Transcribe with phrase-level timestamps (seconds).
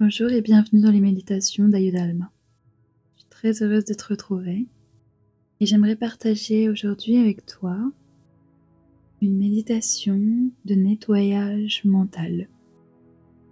[0.00, 2.30] Bonjour et bienvenue dans les méditations d'Ayuda Alma.
[3.16, 4.68] Je suis très heureuse de te retrouver
[5.58, 7.76] et j'aimerais partager aujourd'hui avec toi
[9.20, 12.48] une méditation de nettoyage mental.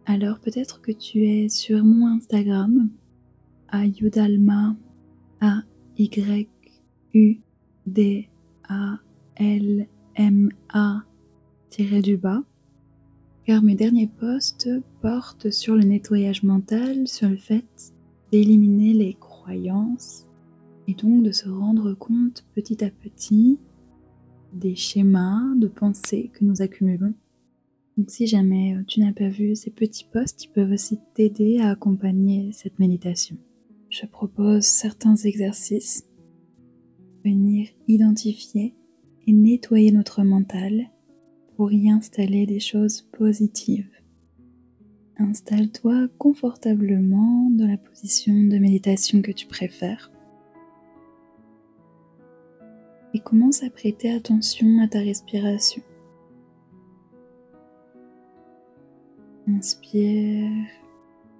[0.05, 2.91] Alors peut-être que tu es sur mon Instagram
[3.71, 4.77] Ayudalma
[5.41, 5.65] A
[5.99, 6.49] Y
[7.13, 7.41] U
[7.89, 8.29] D
[8.69, 9.01] A
[9.35, 11.03] L M A
[12.05, 12.45] du bas
[13.47, 14.69] car mes derniers posts
[15.01, 17.95] portent sur le nettoyage mental, sur le fait
[18.33, 20.27] d'éliminer les croyances
[20.89, 23.59] et donc de se rendre compte petit à petit
[24.53, 27.15] des schémas de pensée que nous accumulons.
[27.97, 31.61] Donc si jamais euh, tu n'as pas vu ces petits posts, ils peuvent aussi t'aider
[31.61, 33.37] à accompagner cette méditation.
[33.91, 36.05] Je propose certains exercices,
[37.25, 38.75] venir identifier
[39.27, 40.91] et nettoyer notre mental
[41.57, 43.91] pour y installer des choses positives.
[45.19, 50.13] Installe-toi confortablement dans la position de méditation que tu préfères
[53.15, 55.83] et commence à prêter attention à ta respiration.
[59.49, 60.51] Inspire,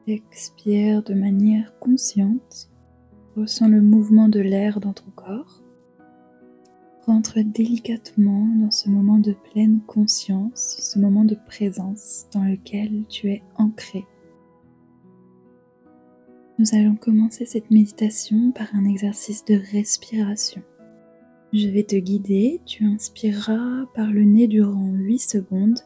[0.07, 2.71] expire de manière consciente,
[3.37, 5.66] ressens le mouvement de l'air dans ton corps
[7.07, 13.31] Rentre délicatement dans ce moment de pleine conscience, ce moment de présence dans lequel tu
[13.31, 14.05] es ancré.
[16.59, 20.65] Nous allons commencer cette méditation par un exercice de respiration.
[21.53, 25.79] Je vais te guider, tu inspireras par le nez durant 8 secondes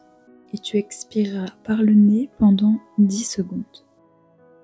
[0.54, 3.64] et tu expireras par le nez pendant 10 secondes.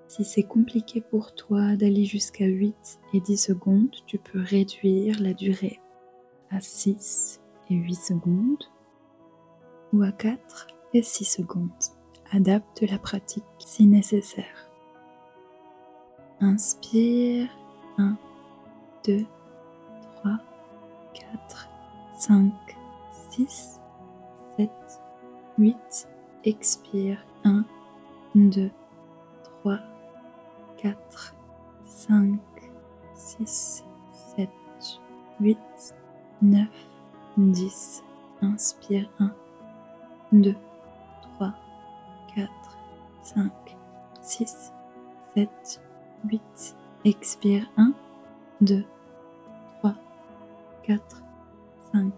[0.09, 2.75] Si c'est compliqué pour toi d'aller jusqu'à 8
[3.13, 5.81] et 10 secondes, tu peux réduire la durée
[6.51, 8.65] à 6 et 8 secondes
[9.93, 11.71] ou à 4 et 6 secondes.
[12.33, 14.69] Adapte la pratique si nécessaire.
[16.41, 17.49] Inspire
[17.99, 18.17] 1,
[19.07, 19.25] 2,
[20.17, 20.39] 3,
[21.15, 21.69] 4,
[22.19, 22.53] 5,
[23.31, 23.81] 6,
[24.57, 24.71] 7,
[25.59, 26.09] 8.
[26.45, 27.65] Expire 1,
[28.35, 28.71] 2,
[29.63, 29.79] 3,
[30.77, 31.35] 4,
[31.85, 32.39] 5,
[33.15, 33.85] 6,
[34.37, 34.51] 7,
[35.41, 35.59] 8,
[36.43, 36.69] 9,
[37.37, 38.03] 10.
[38.43, 39.35] Inspire 1,
[40.33, 40.55] 2,
[41.39, 41.55] 3,
[42.35, 42.49] 4,
[43.23, 43.51] 5,
[44.23, 44.73] 6,
[45.35, 45.51] 7,
[46.31, 46.41] 8.
[47.05, 47.95] Expire 1,
[48.61, 48.85] 2,
[49.81, 49.97] 3,
[50.85, 50.99] 4,
[51.93, 52.13] 5,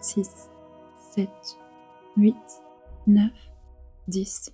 [0.00, 0.50] 6,
[1.14, 1.28] 7,
[2.18, 2.34] 8,
[3.06, 3.32] 9,
[4.08, 4.52] 10.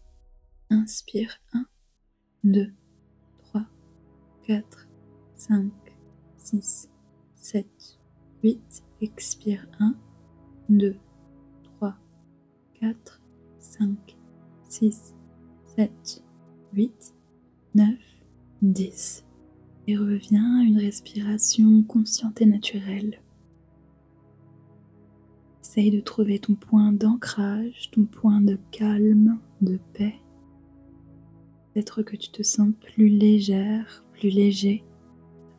[0.71, 1.67] Inspire 1,
[2.45, 2.73] 2,
[3.53, 3.67] 3,
[4.47, 4.67] 4,
[5.37, 5.71] 5,
[6.39, 6.89] 6,
[7.35, 7.67] 7,
[8.45, 8.83] 8.
[9.03, 9.97] Expire 1,
[10.69, 10.95] 2,
[11.81, 11.97] 3,
[12.81, 13.21] 4,
[13.59, 14.17] 5,
[14.69, 15.17] 6,
[15.77, 16.25] 7,
[16.73, 17.15] 8,
[17.75, 17.89] 9,
[18.63, 19.25] 10.
[19.89, 23.21] Et reviens à une respiration consciente et naturelle.
[25.63, 30.15] Essaye de trouver ton point d'ancrage, ton point de calme, de paix.
[31.75, 34.85] Peut-être que tu te sens plus légère, plus léger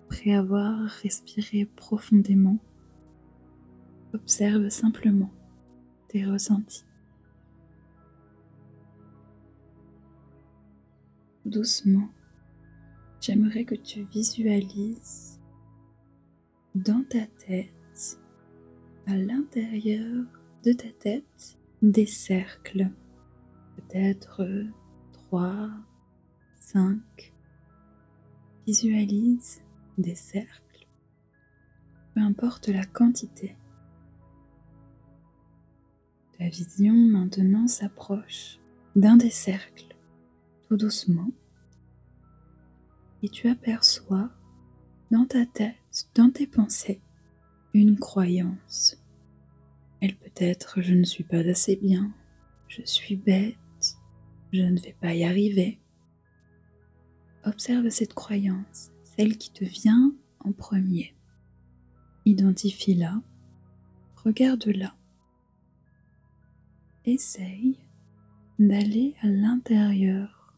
[0.05, 2.57] après avoir respiré profondément.
[4.13, 5.31] Observe simplement
[6.07, 6.85] tes ressentis.
[11.45, 12.09] Doucement,
[13.19, 15.41] j'aimerais que tu visualises
[16.75, 18.19] dans ta tête,
[19.07, 20.25] à l'intérieur
[20.63, 22.89] de ta tête, des cercles.
[23.75, 24.45] Peut-être
[25.13, 25.69] 3,
[26.59, 27.33] 5.
[28.67, 29.61] Visualise
[29.97, 30.87] des cercles.
[32.13, 33.57] Peu importe la quantité.
[36.49, 38.59] Vision maintenant s'approche
[38.95, 39.95] d'un des cercles,
[40.67, 41.31] tout doucement,
[43.21, 44.29] et tu aperçois
[45.11, 45.75] dans ta tête,
[46.15, 47.01] dans tes pensées,
[47.73, 49.01] une croyance.
[50.01, 52.13] Elle peut être je ne suis pas assez bien,
[52.67, 53.57] je suis bête,
[54.51, 55.79] je ne vais pas y arriver.
[57.45, 61.15] Observe cette croyance, celle qui te vient en premier.
[62.25, 63.21] Identifie-la,
[64.15, 64.93] regarde-la
[67.05, 67.77] essaye
[68.59, 70.53] d'aller à l'intérieur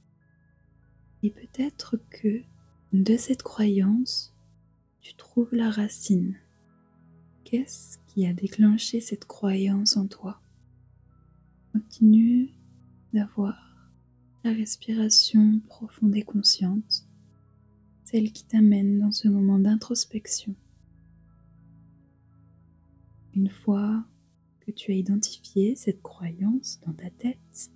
[1.23, 2.43] et peut-être que
[2.93, 4.33] de cette croyance,
[5.01, 6.35] tu trouves la racine.
[7.43, 10.39] Qu'est-ce qui a déclenché cette croyance en toi?
[11.73, 12.51] Continue
[13.13, 13.89] d'avoir
[14.43, 17.07] la respiration profonde et consciente,
[18.03, 20.55] celle qui t'amène dans ce moment d'introspection.
[23.33, 24.05] Une fois
[24.65, 27.71] que tu as identifié cette croyance dans ta tête,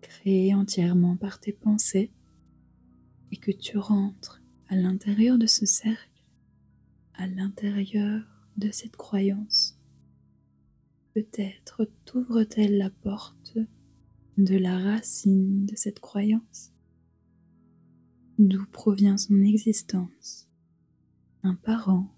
[0.00, 2.12] créée entièrement par tes pensées,
[3.32, 6.24] et que tu rentres à l'intérieur de ce cercle,
[7.14, 8.22] à l'intérieur
[8.56, 9.78] de cette croyance.
[11.14, 13.58] Peut-être t'ouvre-t-elle la porte
[14.36, 16.72] de la racine de cette croyance.
[18.38, 20.48] D'où provient son existence?
[21.42, 22.14] Un parent,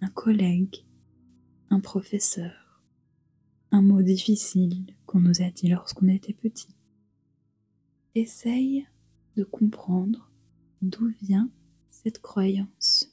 [0.00, 0.84] un collègue,
[1.70, 2.63] un professeur,
[3.74, 6.76] un mot difficile qu'on nous a dit lorsqu'on était petit.
[8.14, 8.86] Essaye
[9.36, 10.30] de comprendre
[10.80, 11.50] d'où vient
[11.90, 13.12] cette croyance.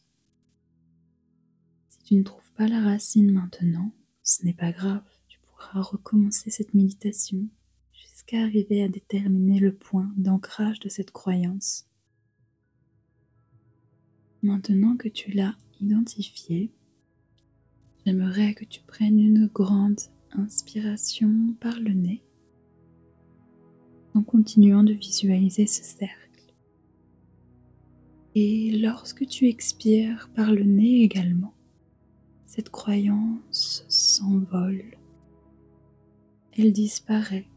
[1.89, 3.91] Si tu ne trouves pas la racine maintenant,
[4.21, 7.47] ce n'est pas grave, tu pourras recommencer cette méditation
[7.91, 11.87] jusqu'à arriver à déterminer le point d'ancrage de cette croyance.
[14.43, 16.69] Maintenant que tu l'as identifié,
[18.05, 19.99] j'aimerais que tu prennes une grande
[20.33, 22.23] inspiration par le nez
[24.13, 26.53] en continuant de visualiser ce cercle.
[28.35, 31.53] Et lorsque tu expires par le nez également,
[32.45, 34.97] cette croyance s'envole.
[36.57, 37.47] Elle disparaît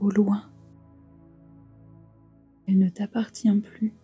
[0.00, 0.50] au loin.
[2.66, 3.94] Elle ne t'appartient plus.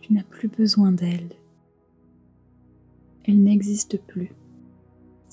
[0.00, 1.32] Tu n'as plus besoin d'elle.
[3.24, 4.32] Elle n'existe plus.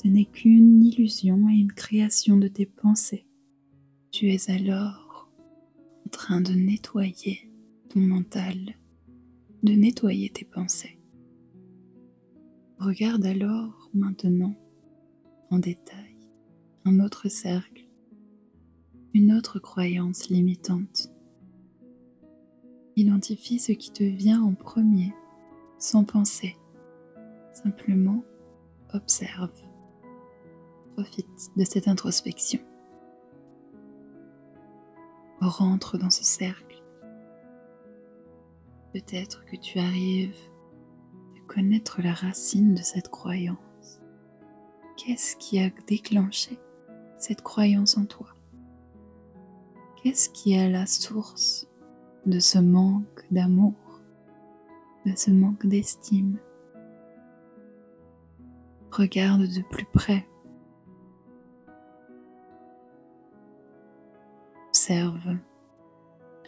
[0.02, 3.26] Ce n'est qu'une illusion et une création de tes pensées.
[4.12, 5.32] Tu es alors
[6.06, 7.52] en train de nettoyer
[7.90, 8.76] ton mental,
[9.64, 11.00] de nettoyer tes pensées.
[12.78, 14.56] Regarde alors maintenant
[15.50, 16.16] en détail
[16.86, 17.88] un autre cercle,
[19.16, 21.10] une autre croyance limitante.
[22.96, 25.12] Identifie ce qui te vient en premier,
[25.80, 26.56] sans penser.
[27.52, 28.24] Simplement
[28.94, 29.67] observe.
[30.98, 32.60] Profite de cette introspection
[35.40, 36.84] rentre dans ce cercle.
[38.94, 40.36] Peut-être que tu arrives
[41.36, 44.02] à connaître la racine de cette croyance.
[44.98, 46.58] Qu'est-ce qui a déclenché
[47.20, 48.30] cette croyance en toi?
[50.02, 51.68] Qu'est-ce qui est la source
[52.26, 54.02] de ce manque d'amour,
[55.06, 56.40] de ce manque d'estime?
[58.90, 60.28] Regarde de plus près
[64.88, 65.38] observe,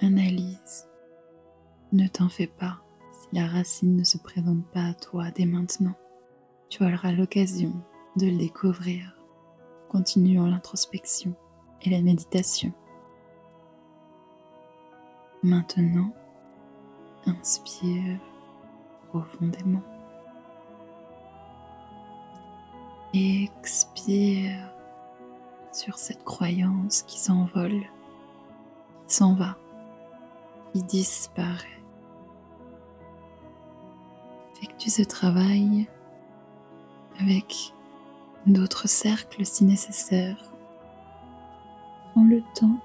[0.02, 0.88] analyse.
[1.92, 2.80] Ne t'en fais pas
[3.12, 5.96] si la racine ne se présente pas à toi dès maintenant.
[6.70, 7.74] Tu auras l'occasion
[8.16, 9.14] de le découvrir.
[9.90, 11.34] Continuons l'introspection
[11.82, 12.72] et la méditation.
[15.44, 16.14] Maintenant,
[17.26, 18.20] inspire
[19.10, 19.84] profondément.
[23.14, 24.72] Expire
[25.74, 27.84] sur cette croyance qui s'envole
[29.12, 29.58] s'en va,
[30.76, 31.82] il disparaît.
[34.56, 35.88] Effectue ce travail
[37.20, 37.74] avec
[38.46, 40.38] d'autres cercles si nécessaire.
[42.12, 42.80] Prends le temps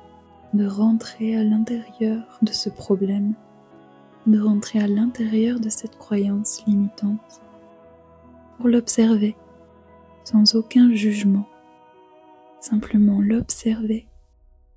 [0.52, 3.34] de rentrer à l'intérieur de ce problème,
[4.26, 7.42] de rentrer à l'intérieur de cette croyance limitante,
[8.56, 9.36] pour l'observer
[10.22, 11.46] sans aucun jugement,
[12.60, 14.06] simplement l'observer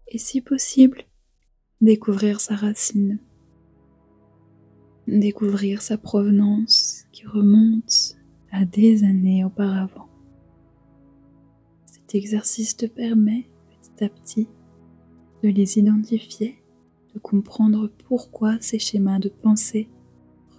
[0.07, 1.03] et si possible
[1.81, 3.19] découvrir sa racine,
[5.07, 8.17] découvrir sa provenance qui remonte
[8.51, 10.09] à des années auparavant.
[11.85, 14.47] Cet exercice te permet petit à petit
[15.43, 16.63] de les identifier,
[17.13, 19.87] de comprendre pourquoi ces schémas de pensée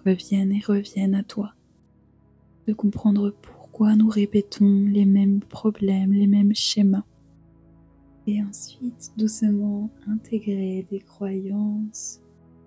[0.07, 1.55] reviennent et reviennent à toi,
[2.69, 7.05] de comprendre pourquoi nous répétons les mêmes problèmes, les mêmes schémas
[8.29, 12.21] et ensuite doucement intégrer des croyances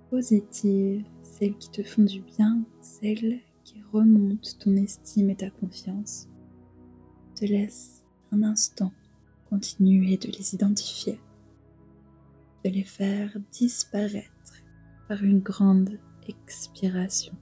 [0.10, 6.27] positives, celles qui te font du bien, celles qui remontent ton estime et ta confiance.
[7.36, 8.91] Te laisse un instant
[9.50, 11.20] continuer de les identifier,
[12.65, 14.63] de les faire disparaître
[15.08, 17.34] par une grande expiration.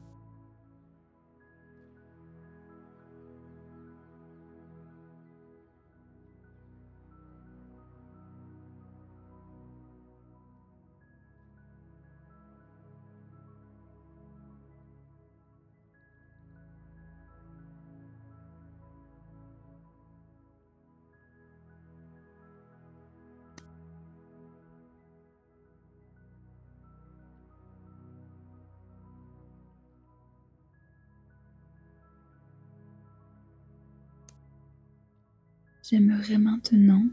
[35.89, 37.07] J'aimerais maintenant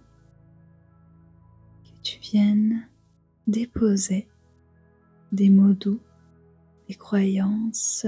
[1.82, 2.86] que tu viennes
[3.46, 4.28] déposer
[5.32, 6.02] des mots doux,
[6.86, 8.06] des croyances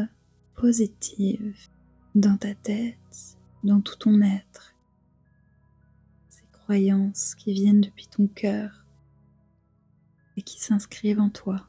[0.54, 1.56] positives
[2.14, 4.74] dans ta tête, dans tout ton être.
[6.28, 8.84] Ces croyances qui viennent depuis ton cœur
[10.36, 11.66] et qui s'inscrivent en toi,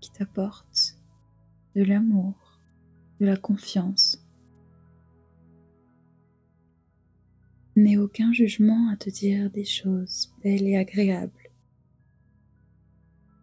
[0.00, 0.98] qui t'apportent
[1.76, 2.58] de l'amour,
[3.20, 4.19] de la confiance.
[7.76, 11.32] N'aie aucun jugement à te dire des choses belles et agréables.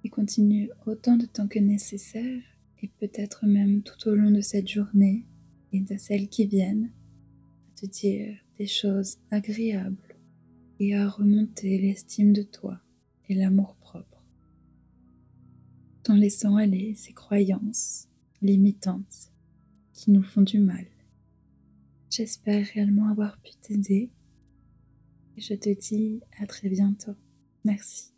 [0.03, 2.41] Et continue autant de temps que nécessaire,
[2.81, 5.25] et peut-être même tout au long de cette journée
[5.72, 6.91] et de celles qui viennent,
[7.72, 10.15] à te dire des choses agréables
[10.79, 12.79] et à remonter l'estime de toi
[13.29, 14.24] et l'amour propre,
[16.10, 18.07] en laissant aller ces croyances
[18.41, 19.31] limitantes
[19.93, 20.86] qui nous font du mal.
[22.10, 24.12] J'espère réellement avoir pu t'aider
[25.38, 27.15] je te dis à très bientôt.
[27.63, 28.16] Merci.